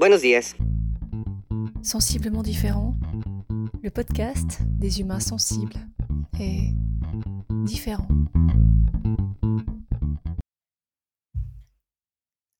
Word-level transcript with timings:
Buenos 0.00 0.22
días. 0.22 0.54
Sensiblement 1.82 2.42
différent, 2.42 2.96
le 3.82 3.90
podcast 3.90 4.62
des 4.62 5.02
humains 5.02 5.20
sensibles 5.20 5.76
est 6.40 6.72
différent. 7.66 8.08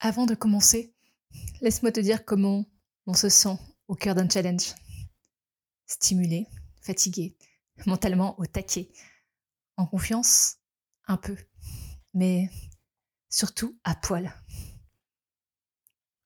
Avant 0.00 0.26
de 0.26 0.34
commencer, 0.34 0.92
laisse-moi 1.62 1.92
te 1.92 2.00
dire 2.00 2.26
comment 2.26 2.66
on 3.06 3.14
se 3.14 3.30
sent 3.30 3.56
au 3.88 3.94
cœur 3.94 4.14
d'un 4.14 4.28
challenge. 4.28 4.74
Stimulé, 5.86 6.46
fatigué, 6.82 7.38
mentalement 7.86 8.38
au 8.38 8.44
taquet, 8.44 8.92
en 9.78 9.86
confiance, 9.86 10.58
un 11.06 11.16
peu, 11.16 11.38
mais 12.12 12.50
surtout 13.30 13.78
à 13.82 13.94
poil. 13.94 14.30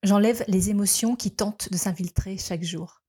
J'enlève 0.05 0.45
les 0.48 0.68
émotions 0.68 1.16
qui 1.16 1.30
tentent 1.30 1.73
de 1.73 1.78
s'infiltrer 1.78 2.37
chaque 2.37 2.62
jour, 2.62 3.02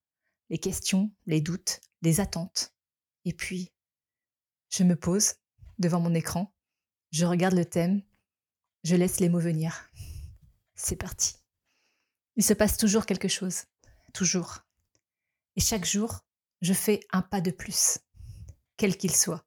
les 0.49 0.57
questions, 0.57 1.11
les 1.25 1.41
doutes, 1.41 1.81
les 2.01 2.21
attentes. 2.21 2.73
Et 3.25 3.33
puis, 3.33 3.73
je 4.69 4.85
me 4.85 4.95
pose 4.95 5.33
devant 5.77 5.99
mon 5.99 6.13
écran, 6.13 6.55
je 7.11 7.25
regarde 7.25 7.53
le 7.53 7.65
thème, 7.65 8.01
je 8.85 8.95
laisse 8.95 9.19
les 9.19 9.27
mots 9.27 9.41
venir. 9.41 9.91
C'est 10.75 10.95
parti. 10.95 11.35
Il 12.37 12.43
se 12.45 12.53
passe 12.53 12.77
toujours 12.77 13.05
quelque 13.05 13.27
chose, 13.27 13.63
toujours. 14.13 14.59
Et 15.57 15.61
chaque 15.61 15.85
jour, 15.85 16.21
je 16.61 16.71
fais 16.71 17.01
un 17.11 17.21
pas 17.21 17.41
de 17.41 17.51
plus, 17.51 17.99
quel 18.77 18.95
qu'il 18.95 19.13
soit. 19.13 19.44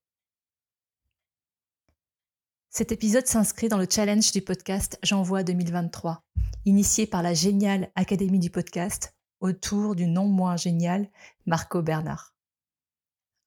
Cet 2.71 2.93
épisode 2.93 3.27
s'inscrit 3.27 3.71
dans 3.71 3.79
le 3.79 3.87
challenge 3.91 4.31
du 4.31 4.43
podcast 4.43 4.99
J'envoie 5.03 5.43
2023, 5.43 6.23
initié 6.67 7.07
par 7.07 7.23
la 7.23 7.33
géniale 7.33 7.91
Académie 7.95 8.41
du 8.41 8.51
podcast 8.51 9.17
autour 9.41 9.97
du 9.97 10.07
non 10.07 10.27
moins 10.29 10.57
génial 10.57 11.09
Marco 11.47 11.81
Bernard. 11.81 12.35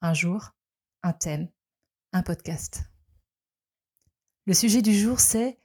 Un 0.02 0.16
jour, 0.16 0.50
un 1.04 1.14
thème, 1.14 1.50
un 2.14 2.24
podcast. 2.24 2.84
Le 4.48 4.56
sujet 4.56 4.82
du 4.82 4.98
jour, 4.98 5.20
c'est 5.20 5.60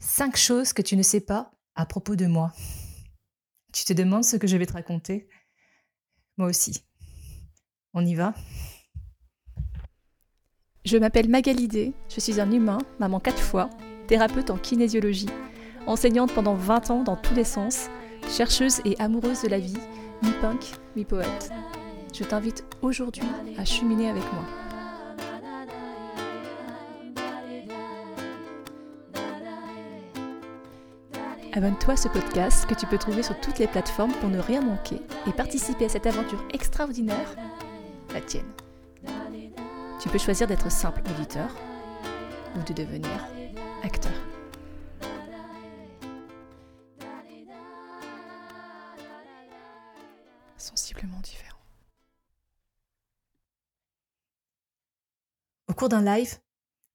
5 0.00 0.36
choses 0.36 0.72
que 0.72 0.82
tu 0.82 0.96
ne 0.96 1.02
sais 1.02 1.20
pas 1.20 1.52
à 1.76 1.86
propos 1.86 2.16
de 2.16 2.26
moi. 2.26 2.52
Tu 3.72 3.84
te 3.84 3.92
demandes 3.92 4.24
ce 4.24 4.36
que 4.36 4.48
je 4.48 4.56
vais 4.56 4.66
te 4.66 4.72
raconter? 4.72 5.28
Moi 6.38 6.48
aussi. 6.48 6.84
On 7.94 8.04
y 8.04 8.16
va? 8.16 8.34
Je 10.86 10.96
m'appelle 10.96 11.28
Magalidé, 11.28 11.92
je 12.08 12.20
suis 12.20 12.40
un 12.40 12.50
humain, 12.50 12.78
maman 13.00 13.18
quatre 13.18 13.42
fois, 13.42 13.68
thérapeute 14.06 14.50
en 14.50 14.56
kinésiologie, 14.56 15.28
enseignante 15.88 16.32
pendant 16.32 16.54
20 16.54 16.90
ans 16.90 17.02
dans 17.02 17.16
tous 17.16 17.34
les 17.34 17.44
sens, 17.44 17.88
chercheuse 18.30 18.80
et 18.84 18.94
amoureuse 19.00 19.42
de 19.42 19.48
la 19.48 19.58
vie, 19.58 19.76
mi-punk, 20.22 20.64
mi-poète. 20.94 21.50
Je 22.16 22.22
t'invite 22.22 22.64
aujourd'hui 22.82 23.26
à 23.58 23.64
cheminer 23.64 24.08
avec 24.10 24.22
moi. 24.32 24.44
Abonne-toi 31.52 31.94
à 31.94 31.96
ce 31.96 32.08
podcast 32.08 32.66
que 32.66 32.74
tu 32.74 32.86
peux 32.86 32.98
trouver 32.98 33.24
sur 33.24 33.38
toutes 33.40 33.58
les 33.58 33.66
plateformes 33.66 34.12
pour 34.20 34.28
ne 34.28 34.38
rien 34.38 34.60
manquer 34.60 35.00
et 35.26 35.32
participer 35.32 35.86
à 35.86 35.88
cette 35.88 36.06
aventure 36.06 36.44
extraordinaire, 36.52 37.34
la 38.14 38.20
tienne. 38.20 38.44
Tu 40.06 40.12
peux 40.12 40.18
choisir 40.18 40.46
d'être 40.46 40.70
simple 40.70 41.02
auditeur 41.10 41.50
ou 42.54 42.62
de 42.62 42.72
devenir 42.72 43.28
acteur. 43.82 44.12
Sensiblement 50.56 51.18
différent. 51.18 51.58
Au 55.66 55.74
cours 55.74 55.88
d'un 55.88 56.02
live, 56.02 56.38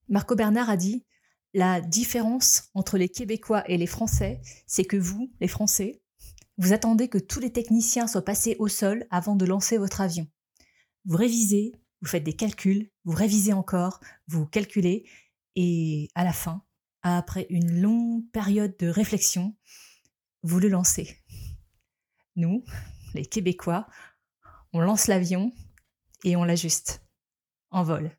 Marco 0.07 0.35
Bernard 0.35 0.69
a 0.69 0.78
dit 0.78 1.05
La 1.53 1.81
différence 1.81 2.69
entre 2.75 2.97
les 2.97 3.09
Québécois 3.09 3.69
et 3.69 3.75
les 3.75 3.88
Français, 3.88 4.39
c'est 4.66 4.85
que 4.85 4.95
vous, 4.95 5.29
les 5.41 5.49
Français, 5.49 6.01
vous 6.57 6.72
attendez 6.72 7.09
que 7.09 7.17
tous 7.17 7.41
les 7.41 7.51
techniciens 7.51 8.07
soient 8.07 8.23
passés 8.23 8.55
au 8.59 8.69
sol 8.69 9.05
avant 9.11 9.35
de 9.35 9.45
lancer 9.45 9.78
votre 9.78 9.99
avion. 9.99 10.29
Vous 11.03 11.17
révisez, 11.17 11.73
vous 12.01 12.07
faites 12.07 12.23
des 12.23 12.35
calculs, 12.35 12.89
vous 13.06 13.16
révisez 13.16 13.53
encore, 13.53 14.00
vous 14.28 14.45
calculez, 14.45 15.07
et 15.56 16.09
à 16.16 16.23
la 16.23 16.34
fin, 16.34 16.63
après 17.03 17.47
une 17.50 17.81
longue 17.81 18.29
période 18.31 18.75
de 18.79 18.88
réflexion, 18.88 19.56
vous 20.44 20.59
le 20.59 20.69
lancez. 20.69 21.19
Nous, 22.35 22.63
les 23.13 23.25
Québécois, 23.25 23.88
on 24.73 24.79
lance 24.79 25.07
l'avion 25.07 25.51
et 26.23 26.35
on 26.35 26.44
l'ajuste 26.44 27.06
en 27.69 27.84
vol. 27.84 28.17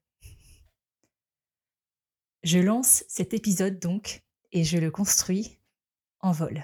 Je 2.42 2.58
lance 2.58 3.04
cet 3.08 3.34
épisode 3.34 3.78
donc 3.78 4.24
et 4.50 4.64
je 4.64 4.78
le 4.78 4.90
construis 4.90 5.58
en 6.20 6.32
vol. 6.32 6.62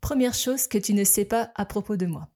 Première 0.00 0.34
chose 0.34 0.66
que 0.66 0.78
tu 0.78 0.92
ne 0.92 1.04
sais 1.04 1.24
pas 1.24 1.52
à 1.54 1.64
propos 1.64 1.96
de 1.96 2.06
moi. 2.06 2.28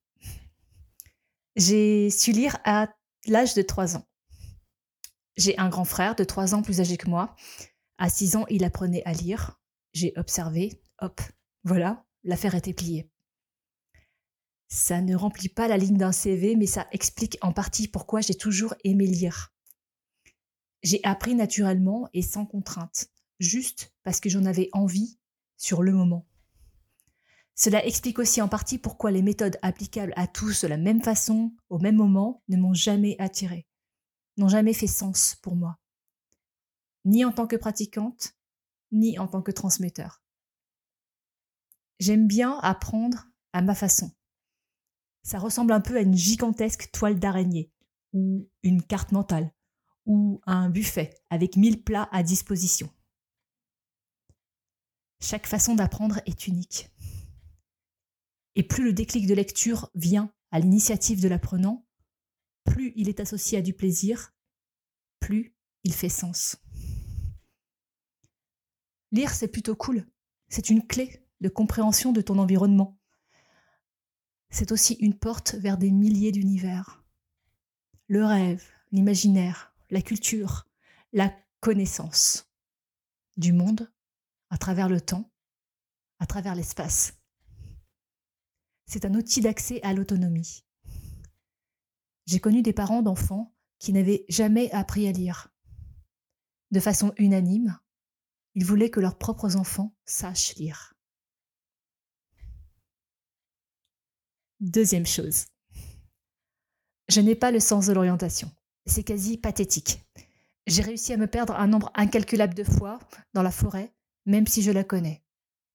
J'ai 1.56 2.10
su 2.10 2.32
lire 2.32 2.58
à 2.64 2.88
l'âge 3.26 3.54
de 3.54 3.62
3 3.62 3.96
ans. 3.96 4.06
J'ai 5.36 5.56
un 5.58 5.68
grand 5.68 5.84
frère 5.84 6.16
de 6.16 6.24
3 6.24 6.54
ans 6.54 6.62
plus 6.62 6.80
âgé 6.80 6.96
que 6.96 7.08
moi. 7.08 7.36
À 7.98 8.08
6 8.08 8.36
ans, 8.36 8.46
il 8.50 8.64
apprenait 8.64 9.04
à 9.04 9.12
lire. 9.12 9.60
J'ai 9.92 10.12
observé, 10.16 10.82
hop, 10.98 11.20
voilà, 11.62 12.04
l'affaire 12.24 12.56
était 12.56 12.74
pliée. 12.74 13.08
Ça 14.68 15.00
ne 15.00 15.14
remplit 15.14 15.48
pas 15.48 15.68
la 15.68 15.76
ligne 15.76 15.96
d'un 15.96 16.10
CV, 16.10 16.56
mais 16.56 16.66
ça 16.66 16.88
explique 16.90 17.38
en 17.40 17.52
partie 17.52 17.86
pourquoi 17.86 18.20
j'ai 18.20 18.34
toujours 18.34 18.74
aimé 18.82 19.06
lire. 19.06 19.54
J'ai 20.82 21.00
appris 21.04 21.36
naturellement 21.36 22.08
et 22.12 22.22
sans 22.22 22.46
contrainte, 22.46 23.06
juste 23.38 23.94
parce 24.02 24.18
que 24.18 24.28
j'en 24.28 24.44
avais 24.44 24.70
envie 24.72 25.18
sur 25.56 25.82
le 25.82 25.92
moment. 25.92 26.26
Cela 27.56 27.84
explique 27.86 28.18
aussi 28.18 28.42
en 28.42 28.48
partie 28.48 28.78
pourquoi 28.78 29.12
les 29.12 29.22
méthodes 29.22 29.58
applicables 29.62 30.12
à 30.16 30.26
tous 30.26 30.62
de 30.62 30.68
la 30.68 30.76
même 30.76 31.02
façon, 31.02 31.54
au 31.68 31.78
même 31.78 31.96
moment, 31.96 32.42
ne 32.48 32.56
m'ont 32.56 32.74
jamais 32.74 33.16
attiré, 33.20 33.66
n'ont 34.36 34.48
jamais 34.48 34.74
fait 34.74 34.88
sens 34.88 35.36
pour 35.36 35.54
moi, 35.54 35.78
ni 37.04 37.24
en 37.24 37.30
tant 37.30 37.46
que 37.46 37.56
pratiquante, 37.56 38.34
ni 38.90 39.18
en 39.18 39.28
tant 39.28 39.42
que 39.42 39.52
transmetteur. 39.52 40.22
J'aime 42.00 42.26
bien 42.26 42.58
apprendre 42.58 43.28
à 43.52 43.62
ma 43.62 43.74
façon. 43.74 44.10
Ça 45.22 45.38
ressemble 45.38 45.72
un 45.72 45.80
peu 45.80 45.96
à 45.96 46.00
une 46.00 46.16
gigantesque 46.16 46.90
toile 46.90 47.20
d'araignée, 47.20 47.70
ou 48.12 48.48
une 48.64 48.82
carte 48.82 49.12
mentale, 49.12 49.52
ou 50.06 50.40
un 50.44 50.70
buffet 50.70 51.14
avec 51.30 51.56
mille 51.56 51.82
plats 51.82 52.08
à 52.10 52.24
disposition. 52.24 52.90
Chaque 55.20 55.46
façon 55.46 55.76
d'apprendre 55.76 56.20
est 56.26 56.46
unique. 56.48 56.90
Et 58.56 58.62
plus 58.62 58.84
le 58.84 58.92
déclic 58.92 59.26
de 59.26 59.34
lecture 59.34 59.90
vient 59.94 60.32
à 60.50 60.60
l'initiative 60.60 61.20
de 61.20 61.28
l'apprenant, 61.28 61.86
plus 62.64 62.92
il 62.96 63.08
est 63.08 63.20
associé 63.20 63.58
à 63.58 63.62
du 63.62 63.74
plaisir, 63.74 64.32
plus 65.20 65.54
il 65.82 65.92
fait 65.92 66.08
sens. 66.08 66.56
Lire, 69.10 69.30
c'est 69.30 69.48
plutôt 69.48 69.76
cool. 69.76 70.06
C'est 70.48 70.70
une 70.70 70.86
clé 70.86 71.24
de 71.40 71.48
compréhension 71.48 72.12
de 72.12 72.20
ton 72.20 72.38
environnement. 72.38 72.98
C'est 74.50 74.72
aussi 74.72 74.94
une 74.94 75.18
porte 75.18 75.54
vers 75.54 75.78
des 75.78 75.90
milliers 75.90 76.32
d'univers. 76.32 77.04
Le 78.06 78.24
rêve, 78.24 78.64
l'imaginaire, 78.92 79.74
la 79.90 80.02
culture, 80.02 80.68
la 81.12 81.34
connaissance 81.60 82.50
du 83.36 83.52
monde 83.52 83.90
à 84.50 84.58
travers 84.58 84.88
le 84.88 85.00
temps, 85.00 85.30
à 86.20 86.26
travers 86.26 86.54
l'espace 86.54 87.14
c'est 88.86 89.04
un 89.04 89.14
outil 89.14 89.40
d'accès 89.40 89.82
à 89.82 89.92
l'autonomie. 89.92 90.64
J'ai 92.26 92.40
connu 92.40 92.62
des 92.62 92.72
parents 92.72 93.02
d'enfants 93.02 93.54
qui 93.78 93.92
n'avaient 93.92 94.24
jamais 94.28 94.70
appris 94.70 95.06
à 95.06 95.12
lire. 95.12 95.48
De 96.70 96.80
façon 96.80 97.12
unanime, 97.18 97.78
ils 98.54 98.64
voulaient 98.64 98.90
que 98.90 99.00
leurs 99.00 99.18
propres 99.18 99.56
enfants 99.56 99.94
sachent 100.04 100.54
lire. 100.56 100.94
Deuxième 104.60 105.06
chose. 105.06 105.46
Je 107.08 107.20
n'ai 107.20 107.34
pas 107.34 107.50
le 107.50 107.60
sens 107.60 107.86
de 107.86 107.92
l'orientation. 107.92 108.50
C'est 108.86 109.04
quasi 109.04 109.36
pathétique. 109.36 110.02
J'ai 110.66 110.82
réussi 110.82 111.12
à 111.12 111.16
me 111.18 111.26
perdre 111.26 111.54
un 111.54 111.66
nombre 111.66 111.90
incalculable 111.94 112.54
de 112.54 112.64
fois 112.64 112.98
dans 113.34 113.42
la 113.42 113.50
forêt, 113.50 113.94
même 114.24 114.46
si 114.46 114.62
je 114.62 114.70
la 114.70 114.84
connais. 114.84 115.22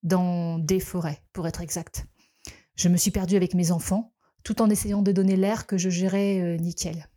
Dans 0.02 0.58
des 0.58 0.80
forêts, 0.80 1.22
pour 1.34 1.46
être 1.48 1.62
exact. 1.62 2.08
Je 2.80 2.88
me 2.88 2.96
suis 2.96 3.12
perdue 3.12 3.36
avec 3.36 3.56
mes 3.56 3.72
enfants, 3.72 4.14
tout 4.42 4.62
en 4.62 4.70
essayant 4.70 5.02
de 5.02 5.12
donner 5.12 5.36
l'air 5.36 5.68
que 5.68 5.78
je 5.78 5.90
gérais 5.90 6.40
euh, 6.40 6.56
nickel. 6.56 7.10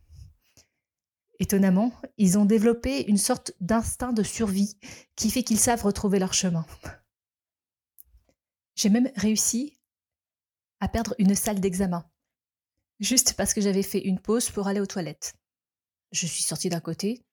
Étonnamment, 1.38 1.92
ils 2.18 2.36
ont 2.36 2.44
développé 2.44 3.04
une 3.08 3.16
sorte 3.16 3.52
d'instinct 3.60 4.12
de 4.12 4.24
survie 4.24 4.76
qui 5.14 5.30
fait 5.30 5.44
qu'ils 5.44 5.60
savent 5.60 5.84
retrouver 5.84 6.18
leur 6.18 6.34
chemin. 6.34 6.66
J'ai 8.74 8.88
même 8.88 9.12
réussi 9.14 9.78
à 10.80 10.88
perdre 10.88 11.14
une 11.18 11.36
salle 11.36 11.60
d'examen, 11.60 12.10
juste 12.98 13.34
parce 13.34 13.54
que 13.54 13.60
j'avais 13.60 13.84
fait 13.84 14.00
une 14.00 14.18
pause 14.18 14.50
pour 14.50 14.66
aller 14.66 14.80
aux 14.80 14.86
toilettes. 14.86 15.34
Je 16.10 16.26
suis 16.26 16.42
sortie 16.42 16.70
d'un 16.70 16.80
côté 16.80 17.24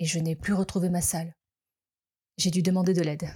et 0.00 0.04
je 0.04 0.18
n'ai 0.18 0.34
plus 0.34 0.54
retrouvé 0.54 0.90
ma 0.90 1.00
salle. 1.00 1.32
J'ai 2.38 2.50
dû 2.50 2.60
demander 2.60 2.92
de 2.92 3.02
l'aide. 3.02 3.28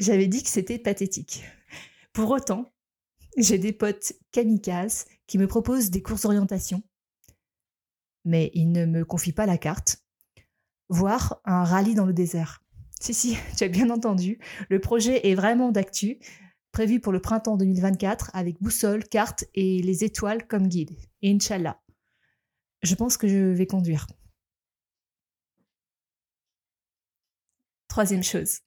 J'avais 0.00 0.26
dit 0.26 0.42
que 0.42 0.48
c'était 0.48 0.80
pathétique. 0.80 1.44
Pour 2.12 2.30
autant, 2.30 2.71
j'ai 3.36 3.58
des 3.58 3.72
potes 3.72 4.12
kamikazes 4.30 5.06
qui 5.26 5.38
me 5.38 5.46
proposent 5.46 5.90
des 5.90 6.02
courses 6.02 6.22
d'orientation, 6.22 6.82
mais 8.24 8.50
ils 8.54 8.70
ne 8.70 8.86
me 8.86 9.04
confient 9.04 9.32
pas 9.32 9.46
la 9.46 9.58
carte, 9.58 10.04
voire 10.88 11.40
un 11.44 11.64
rallye 11.64 11.94
dans 11.94 12.06
le 12.06 12.12
désert. 12.12 12.62
Si, 13.00 13.14
si, 13.14 13.36
tu 13.56 13.64
as 13.64 13.68
bien 13.68 13.90
entendu, 13.90 14.38
le 14.68 14.80
projet 14.80 15.28
est 15.28 15.34
vraiment 15.34 15.72
d'actu, 15.72 16.18
prévu 16.70 17.00
pour 17.00 17.12
le 17.12 17.20
printemps 17.20 17.56
2024 17.56 18.30
avec 18.34 18.60
boussole, 18.60 19.04
carte 19.04 19.44
et 19.54 19.82
les 19.82 20.04
étoiles 20.04 20.46
comme 20.46 20.68
guide. 20.68 20.96
Et 21.20 21.32
Inch'Allah. 21.32 21.80
Je 22.82 22.94
pense 22.94 23.16
que 23.16 23.28
je 23.28 23.36
vais 23.36 23.66
conduire. 23.66 24.06
Troisième 27.88 28.22
chose. 28.22 28.60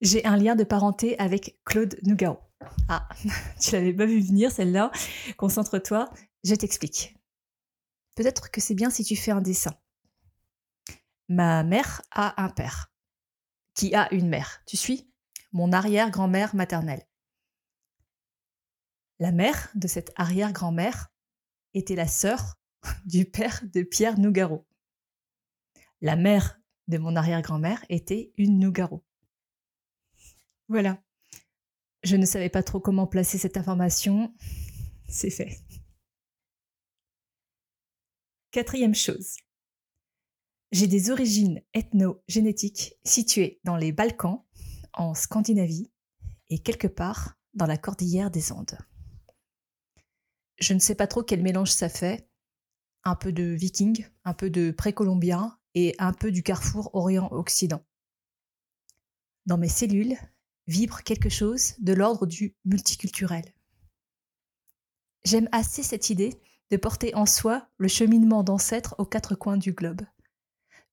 J'ai 0.00 0.24
un 0.24 0.36
lien 0.36 0.54
de 0.54 0.64
parenté 0.64 1.18
avec 1.18 1.58
Claude 1.64 1.98
Nougaro. 2.04 2.43
Ah, 2.88 3.08
tu 3.60 3.72
l'avais 3.72 3.92
pas 3.92 4.06
vu 4.06 4.20
venir 4.20 4.50
celle-là. 4.50 4.90
Concentre-toi, 5.36 6.10
je 6.44 6.54
t'explique. 6.54 7.16
Peut-être 8.14 8.50
que 8.50 8.60
c'est 8.60 8.74
bien 8.74 8.90
si 8.90 9.04
tu 9.04 9.16
fais 9.16 9.32
un 9.32 9.40
dessin. 9.40 9.74
Ma 11.28 11.62
mère 11.64 12.02
a 12.10 12.42
un 12.42 12.50
père 12.50 12.92
qui 13.74 13.94
a 13.94 14.12
une 14.14 14.28
mère. 14.28 14.62
Tu 14.66 14.76
suis? 14.76 15.10
Mon 15.52 15.72
arrière-grand-mère 15.72 16.54
maternelle. 16.54 17.06
La 19.18 19.32
mère 19.32 19.70
de 19.74 19.86
cette 19.86 20.12
arrière-grand-mère 20.16 21.12
était 21.74 21.94
la 21.94 22.08
sœur 22.08 22.56
du 23.06 23.24
père 23.24 23.62
de 23.72 23.82
Pierre 23.82 24.18
Nougaro. 24.18 24.66
La 26.00 26.16
mère 26.16 26.60
de 26.88 26.98
mon 26.98 27.16
arrière-grand-mère 27.16 27.84
était 27.88 28.32
une 28.36 28.58
Nougaro. 28.58 29.04
Voilà. 30.68 31.02
Je 32.04 32.16
ne 32.16 32.26
savais 32.26 32.50
pas 32.50 32.62
trop 32.62 32.80
comment 32.80 33.06
placer 33.06 33.38
cette 33.38 33.56
information. 33.56 34.34
C'est 35.08 35.30
fait. 35.30 35.58
Quatrième 38.50 38.94
chose. 38.94 39.36
J'ai 40.70 40.86
des 40.86 41.10
origines 41.10 41.62
ethno-génétiques 41.72 42.94
situées 43.04 43.60
dans 43.64 43.76
les 43.76 43.90
Balkans, 43.90 44.44
en 44.92 45.14
Scandinavie 45.14 45.90
et 46.50 46.58
quelque 46.58 46.88
part 46.88 47.38
dans 47.54 47.66
la 47.66 47.78
cordillère 47.78 48.30
des 48.30 48.52
Andes. 48.52 48.78
Je 50.58 50.74
ne 50.74 50.80
sais 50.80 50.94
pas 50.94 51.06
trop 51.06 51.22
quel 51.22 51.42
mélange 51.42 51.70
ça 51.70 51.88
fait. 51.88 52.28
Un 53.04 53.16
peu 53.16 53.32
de 53.32 53.44
viking, 53.44 54.06
un 54.24 54.34
peu 54.34 54.50
de 54.50 54.70
précolombien 54.72 55.58
et 55.74 55.94
un 55.98 56.12
peu 56.12 56.30
du 56.30 56.42
carrefour 56.42 56.94
Orient-Occident. 56.94 57.82
Dans 59.46 59.58
mes 59.58 59.68
cellules 59.68 60.16
vibre 60.66 61.02
quelque 61.02 61.28
chose 61.28 61.74
de 61.78 61.92
l'ordre 61.92 62.26
du 62.26 62.56
multiculturel. 62.64 63.44
J'aime 65.24 65.48
assez 65.52 65.82
cette 65.82 66.10
idée 66.10 66.40
de 66.70 66.76
porter 66.76 67.14
en 67.14 67.26
soi 67.26 67.68
le 67.78 67.88
cheminement 67.88 68.42
d'ancêtres 68.42 68.94
aux 68.98 69.06
quatre 69.06 69.34
coins 69.34 69.56
du 69.56 69.72
globe. 69.72 70.02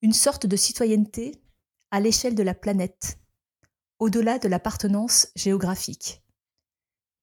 Une 0.01 0.13
sorte 0.13 0.45
de 0.45 0.55
citoyenneté 0.55 1.41
à 1.91 1.99
l'échelle 1.99 2.35
de 2.35 2.43
la 2.43 2.53
planète, 2.53 3.19
au-delà 3.99 4.39
de 4.39 4.47
l'appartenance 4.47 5.27
géographique, 5.35 6.23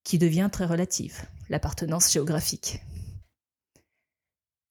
qui 0.05 0.19
devient 0.19 0.49
très 0.53 0.67
relative, 0.67 1.27
l'appartenance 1.49 2.13
géographique. 2.13 2.83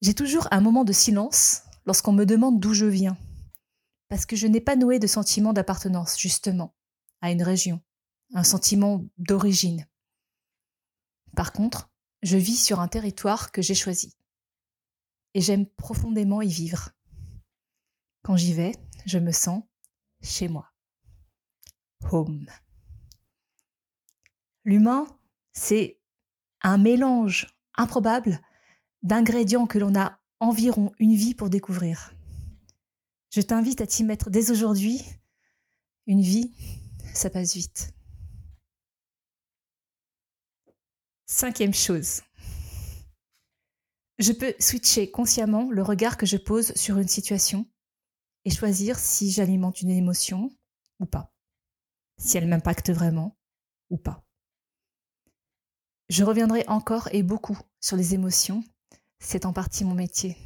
J'ai 0.01 0.13
toujours 0.13 0.47
un 0.51 0.61
moment 0.61 0.83
de 0.83 0.93
silence 0.93 1.63
lorsqu'on 1.85 2.13
me 2.13 2.25
demande 2.25 2.59
d'où 2.59 2.73
je 2.73 2.85
viens, 2.85 3.17
parce 4.09 4.25
que 4.25 4.35
je 4.35 4.47
n'ai 4.47 4.61
pas 4.61 4.75
noué 4.75 4.99
de 4.99 5.07
sentiment 5.07 5.53
d'appartenance, 5.53 6.19
justement, 6.19 6.75
à 7.21 7.31
une 7.31 7.43
région, 7.43 7.81
un 8.33 8.43
sentiment 8.43 9.05
d'origine. 9.17 9.87
Par 11.35 11.53
contre, 11.53 11.89
je 12.23 12.37
vis 12.37 12.57
sur 12.57 12.79
un 12.79 12.87
territoire 12.87 13.51
que 13.51 13.61
j'ai 13.61 13.75
choisi. 13.75 14.15
Et 15.33 15.41
j'aime 15.41 15.67
profondément 15.67 16.41
y 16.41 16.47
vivre. 16.47 16.89
Quand 18.23 18.37
j'y 18.37 18.53
vais, 18.53 18.73
je 19.05 19.19
me 19.19 19.31
sens 19.31 19.63
chez 20.21 20.47
moi. 20.47 20.71
Home. 22.11 22.47
L'humain, 24.63 25.07
c'est 25.53 25.99
un 26.61 26.77
mélange 26.77 27.47
improbable 27.75 28.41
d'ingrédients 29.03 29.67
que 29.67 29.77
l'on 29.77 29.95
a 29.95 30.19
environ 30.39 30.91
une 30.99 31.15
vie 31.15 31.33
pour 31.33 31.49
découvrir. 31.49 32.13
Je 33.29 33.41
t'invite 33.41 33.81
à 33.81 33.87
t'y 33.87 34.03
mettre 34.03 34.29
dès 34.29 34.51
aujourd'hui. 34.51 35.01
Une 36.05 36.21
vie, 36.21 36.53
ça 37.17 37.29
passe 37.29 37.53
vite. 37.55 37.93
Cinquième 41.25 41.73
chose. 41.73 42.21
Je 44.19 44.31
peux 44.31 44.55
switcher 44.59 45.11
consciemment 45.11 45.69
le 45.69 45.83
regard 45.83 46.17
que 46.17 46.25
je 46.25 46.37
pose 46.37 46.73
sur 46.75 46.97
une 46.97 47.07
situation 47.07 47.69
et 48.45 48.49
choisir 48.49 48.97
si 48.97 49.31
j'alimente 49.31 49.81
une 49.81 49.89
émotion 49.89 50.49
ou 50.99 51.05
pas, 51.05 51.31
si 52.17 52.37
elle 52.37 52.47
m'impacte 52.47 52.89
vraiment 52.91 53.37
ou 53.89 53.97
pas. 53.97 54.23
Je 56.09 56.23
reviendrai 56.23 56.63
encore 56.67 57.09
et 57.11 57.21
beaucoup 57.21 57.59
sur 57.81 57.97
les 57.97 58.13
émotions, 58.13 58.63
c'est 59.19 59.45
en 59.45 59.53
partie 59.53 59.83
mon 59.83 59.93
métier. 59.93 60.37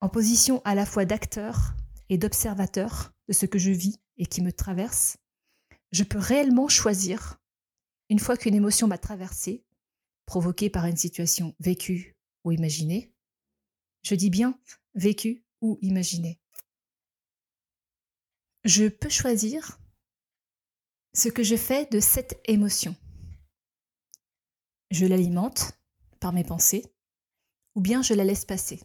En 0.00 0.08
position 0.08 0.60
à 0.64 0.74
la 0.74 0.86
fois 0.86 1.04
d'acteur 1.04 1.74
et 2.08 2.18
d'observateur 2.18 3.12
de 3.28 3.32
ce 3.32 3.46
que 3.46 3.58
je 3.58 3.70
vis 3.70 3.98
et 4.16 4.26
qui 4.26 4.42
me 4.42 4.52
traverse, 4.52 5.18
je 5.92 6.04
peux 6.04 6.18
réellement 6.18 6.68
choisir, 6.68 7.40
une 8.08 8.18
fois 8.18 8.36
qu'une 8.36 8.54
émotion 8.54 8.86
m'a 8.86 8.98
traversée, 8.98 9.64
provoquée 10.26 10.70
par 10.70 10.86
une 10.86 10.96
situation 10.96 11.54
vécue 11.60 12.16
ou 12.44 12.52
imaginée, 12.52 13.12
je 14.02 14.14
dis 14.14 14.30
bien 14.30 14.58
vécue 14.94 15.44
ou 15.60 15.78
imaginée, 15.82 16.40
je 18.64 18.88
peux 18.88 19.08
choisir 19.08 19.78
ce 21.14 21.28
que 21.28 21.42
je 21.42 21.56
fais 21.56 21.86
de 21.86 22.00
cette 22.00 22.40
émotion. 22.46 22.96
Je 24.90 25.06
l'alimente 25.06 25.78
par 26.20 26.32
mes 26.32 26.44
pensées 26.44 26.84
ou 27.74 27.80
bien 27.80 28.02
je 28.02 28.14
la 28.14 28.24
laisse 28.24 28.44
passer. 28.44 28.80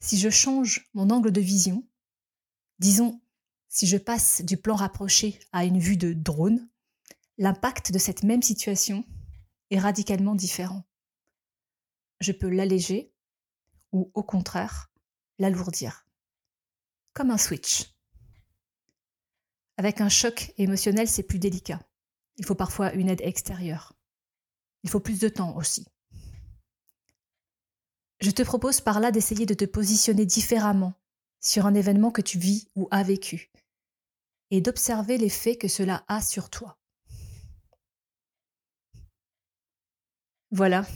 Si 0.00 0.18
je 0.18 0.30
change 0.30 0.88
mon 0.94 1.10
angle 1.10 1.32
de 1.32 1.40
vision, 1.40 1.84
Disons, 2.78 3.20
si 3.68 3.86
je 3.86 3.96
passe 3.96 4.42
du 4.42 4.56
plan 4.56 4.76
rapproché 4.76 5.40
à 5.52 5.64
une 5.64 5.80
vue 5.80 5.96
de 5.96 6.12
drone, 6.12 6.68
l'impact 7.36 7.92
de 7.92 7.98
cette 7.98 8.22
même 8.22 8.42
situation 8.42 9.04
est 9.70 9.80
radicalement 9.80 10.36
différent. 10.36 10.84
Je 12.20 12.32
peux 12.32 12.48
l'alléger 12.48 13.12
ou 13.92 14.10
au 14.14 14.22
contraire 14.22 14.92
l'alourdir. 15.38 16.06
Comme 17.14 17.30
un 17.30 17.38
switch. 17.38 17.94
Avec 19.76 20.00
un 20.00 20.08
choc 20.08 20.52
émotionnel, 20.56 21.08
c'est 21.08 21.22
plus 21.22 21.38
délicat. 21.38 21.80
Il 22.36 22.44
faut 22.44 22.54
parfois 22.54 22.92
une 22.94 23.08
aide 23.08 23.22
extérieure. 23.22 23.94
Il 24.84 24.90
faut 24.90 25.00
plus 25.00 25.18
de 25.18 25.28
temps 25.28 25.56
aussi. 25.56 25.86
Je 28.20 28.30
te 28.30 28.42
propose 28.42 28.80
par 28.80 29.00
là 29.00 29.10
d'essayer 29.12 29.46
de 29.46 29.54
te 29.54 29.64
positionner 29.64 30.26
différemment 30.26 30.94
sur 31.40 31.66
un 31.66 31.74
événement 31.74 32.10
que 32.10 32.20
tu 32.20 32.38
vis 32.38 32.68
ou 32.74 32.88
as 32.90 33.02
vécu 33.04 33.50
et 34.50 34.60
d'observer 34.60 35.18
l'effet 35.18 35.56
que 35.56 35.68
cela 35.68 36.04
a 36.08 36.20
sur 36.20 36.50
toi. 36.50 36.78
Voilà 40.50 40.86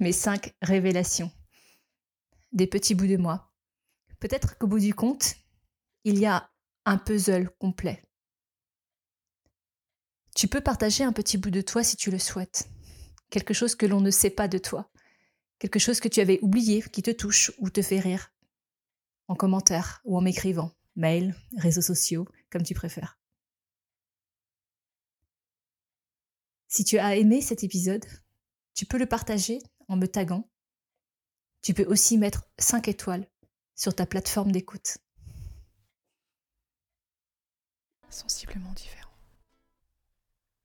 mes 0.00 0.12
cinq 0.12 0.54
révélations. 0.62 1.30
Des 2.52 2.66
petits 2.66 2.94
bouts 2.94 3.06
de 3.06 3.16
moi. 3.16 3.52
Peut-être 4.18 4.58
qu'au 4.58 4.66
bout 4.66 4.80
du 4.80 4.94
compte, 4.94 5.34
il 6.04 6.18
y 6.18 6.26
a 6.26 6.50
un 6.84 6.98
puzzle 6.98 7.50
complet. 7.58 8.02
Tu 10.34 10.48
peux 10.48 10.60
partager 10.60 11.04
un 11.04 11.12
petit 11.12 11.38
bout 11.38 11.50
de 11.50 11.60
toi 11.60 11.84
si 11.84 11.96
tu 11.96 12.10
le 12.10 12.18
souhaites. 12.18 12.68
Quelque 13.30 13.54
chose 13.54 13.74
que 13.74 13.86
l'on 13.86 14.00
ne 14.00 14.10
sait 14.10 14.30
pas 14.30 14.48
de 14.48 14.58
toi. 14.58 14.90
Quelque 15.58 15.78
chose 15.78 16.00
que 16.00 16.08
tu 16.08 16.20
avais 16.20 16.38
oublié, 16.42 16.82
qui 16.82 17.02
te 17.02 17.10
touche 17.10 17.52
ou 17.58 17.70
te 17.70 17.82
fait 17.82 18.00
rire 18.00 18.30
en 19.28 19.34
commentaire 19.34 20.02
ou 20.04 20.18
en 20.18 20.20
m'écrivant, 20.20 20.72
mail, 20.96 21.34
réseaux 21.56 21.80
sociaux, 21.80 22.28
comme 22.50 22.62
tu 22.62 22.74
préfères. 22.74 23.18
Si 26.68 26.84
tu 26.84 26.98
as 26.98 27.16
aimé 27.16 27.40
cet 27.40 27.64
épisode, 27.64 28.04
tu 28.74 28.84
peux 28.84 28.98
le 28.98 29.06
partager 29.06 29.60
en 29.88 29.96
me 29.96 30.06
taguant. 30.06 30.50
Tu 31.62 31.72
peux 31.72 31.86
aussi 31.86 32.18
mettre 32.18 32.44
5 32.58 32.88
étoiles 32.88 33.26
sur 33.74 33.94
ta 33.94 34.06
plateforme 34.06 34.52
d'écoute. 34.52 34.98
sensiblement 38.14 38.72
différent. 38.72 39.03